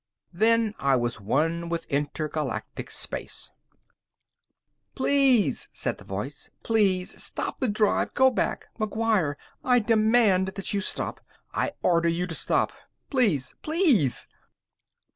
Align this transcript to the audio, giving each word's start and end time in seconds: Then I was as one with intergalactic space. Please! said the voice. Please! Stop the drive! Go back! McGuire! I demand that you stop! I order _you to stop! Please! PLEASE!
Then 0.33 0.73
I 0.79 0.95
was 0.95 1.17
as 1.17 1.21
one 1.21 1.69
with 1.69 1.85
intergalactic 1.85 2.89
space. 2.89 3.51
Please! 4.95 5.67
said 5.73 5.99
the 5.99 6.03
voice. 6.03 6.49
Please! 6.63 7.23
Stop 7.23 7.59
the 7.59 7.67
drive! 7.67 8.15
Go 8.15 8.31
back! 8.31 8.65
McGuire! 8.79 9.35
I 9.63 9.77
demand 9.77 10.47
that 10.55 10.73
you 10.73 10.81
stop! 10.81 11.21
I 11.53 11.73
order 11.83 12.09
_you 12.09 12.27
to 12.27 12.33
stop! 12.33 12.73
Please! 13.11 13.53
PLEASE! 13.61 14.27